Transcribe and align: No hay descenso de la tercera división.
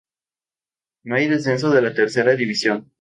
No 1.03 1.13
hay 1.13 1.27
descenso 1.27 1.69
de 1.69 1.79
la 1.83 1.93
tercera 1.93 2.33
división. 2.35 2.91